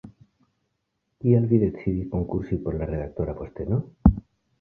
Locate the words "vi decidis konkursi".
1.51-2.57